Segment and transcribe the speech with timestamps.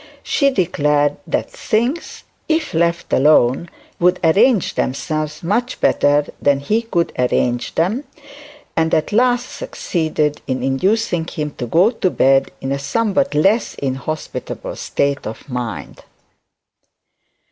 [0.23, 3.69] She declared that things, if left alone,
[3.99, 8.05] would arrange themselves much better than he could arrange them;
[8.75, 13.75] and at last succeeded in inducing him to go to bed in a somewhat less
[13.75, 16.01] inhospitable state of mind.